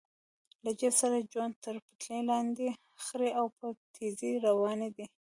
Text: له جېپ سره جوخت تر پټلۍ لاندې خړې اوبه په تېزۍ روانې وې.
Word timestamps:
له 0.63 0.71
جېپ 0.79 0.93
سره 1.01 1.17
جوخت 1.31 1.57
تر 1.65 1.75
پټلۍ 1.85 2.21
لاندې 2.31 2.65
خړې 3.03 3.29
اوبه 3.41 3.57
په 3.59 3.67
تېزۍ 3.93 4.33
روانې 4.45 4.89
وې. 4.95 5.05